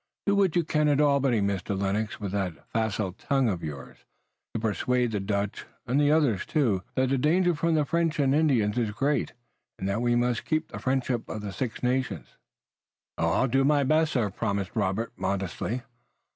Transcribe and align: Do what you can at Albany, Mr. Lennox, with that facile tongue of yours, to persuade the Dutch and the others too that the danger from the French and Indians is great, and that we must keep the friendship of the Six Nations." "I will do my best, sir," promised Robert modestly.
Do 0.25 0.35
what 0.35 0.55
you 0.55 0.63
can 0.63 0.87
at 0.87 0.99
Albany, 0.99 1.41
Mr. 1.41 1.79
Lennox, 1.79 2.19
with 2.19 2.31
that 2.31 2.67
facile 2.71 3.11
tongue 3.13 3.47
of 3.47 3.63
yours, 3.63 3.99
to 4.55 4.59
persuade 4.59 5.11
the 5.11 5.19
Dutch 5.19 5.67
and 5.85 6.01
the 6.01 6.09
others 6.11 6.43
too 6.43 6.81
that 6.95 7.09
the 7.09 7.19
danger 7.19 7.53
from 7.53 7.75
the 7.75 7.85
French 7.85 8.17
and 8.17 8.33
Indians 8.33 8.79
is 8.79 8.89
great, 8.89 9.33
and 9.77 9.87
that 9.87 10.01
we 10.01 10.15
must 10.15 10.43
keep 10.43 10.69
the 10.71 10.79
friendship 10.79 11.29
of 11.29 11.41
the 11.41 11.53
Six 11.53 11.83
Nations." 11.83 12.35
"I 13.19 13.41
will 13.41 13.47
do 13.47 13.63
my 13.63 13.83
best, 13.83 14.13
sir," 14.13 14.31
promised 14.31 14.71
Robert 14.73 15.13
modestly. 15.17 15.83